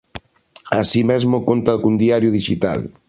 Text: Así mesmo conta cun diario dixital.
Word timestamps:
Así 0.81 0.99
mesmo 1.11 1.37
conta 1.49 1.73
cun 1.81 1.95
diario 2.03 2.33
dixital. 2.37 2.79